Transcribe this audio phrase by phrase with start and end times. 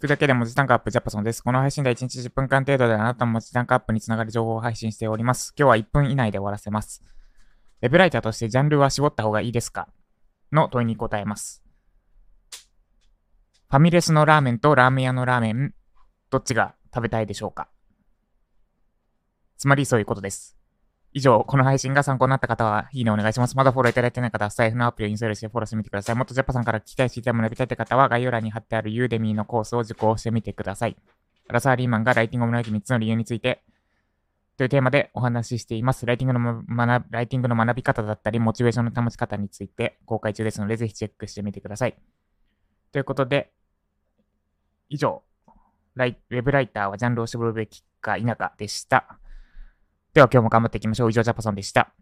[0.00, 1.44] 聞くだけで文字単価アップジャパソンです。
[1.44, 5.52] この配信では1日10分間程度であなたの文字単価アップにつながる情報を配信しております。
[5.58, 7.02] 今日は1分以内で終わらせます。
[7.82, 9.88] ウェブライターとしてジャンルは絞った方がいいですか？
[10.52, 11.62] の問いに答えます。
[13.68, 15.74] ファミレスのラーメンとラーメン屋のラーメン、
[16.30, 17.68] どっちが食べたいでしょうか？
[19.58, 20.56] つまりそういうことです。
[21.12, 23.56] 以上、この配信が参考になった方は、いいねお願いします。
[23.56, 26.14] まだフォローいただいてない方は、スタイフのアプリをインストールしてフォローしてみてください。
[26.14, 30.96] もっとジャパさんから聞きたい、知りたい学びたいって方は、概要欄に貼ってあるユーデミーのコースを受講してみてください。
[31.48, 33.64] アラサーリーマンがライティングを学ぶ3つの理由について、
[34.56, 36.06] というテーマでお話ししています。
[36.06, 41.96] ライティングの学ライティングの学び方だったり、モチベーションの保ち方について公開中ですので、ぜひチェックしてみてください。
[42.92, 43.50] ということで、
[44.90, 45.22] 以上、
[45.94, 49.18] ライウェブライターはジャンルを絞るべきか否かでした。
[50.12, 51.10] では今日も頑張っていきましょう。
[51.10, 51.92] 以上、ジャパソンでした。